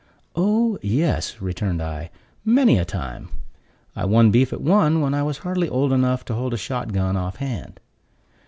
"Oh, 0.35 0.79
yes," 0.81 1.39
returned 1.41 1.79
I, 1.79 2.09
"many 2.43 2.79
a 2.79 2.85
time. 2.85 3.29
I 3.95 4.03
won 4.05 4.31
beef 4.31 4.51
at 4.51 4.59
one 4.59 4.99
when 4.99 5.13
I 5.13 5.21
was 5.21 5.37
hardly 5.37 5.69
old 5.69 5.93
enough 5.93 6.25
to 6.25 6.33
hold 6.33 6.55
a 6.55 6.57
shot 6.57 6.91
gun 6.91 7.15
off 7.15 7.35
hand." 7.35 7.79